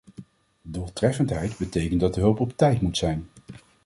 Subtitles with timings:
[0.61, 3.29] Doeltreffendheid betekent dat de hulp op tijd moet zijn.